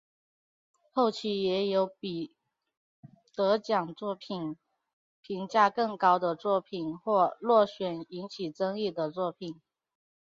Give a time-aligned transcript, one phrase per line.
[0.93, 2.35] 后期也有比
[3.35, 4.57] 得奖作品
[5.21, 9.61] 评价更高的作品或落选引起争议的作品。